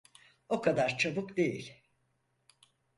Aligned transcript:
O 0.49 0.61
kadar 0.61 0.97
çabuk 0.97 1.37
değil. 1.37 1.83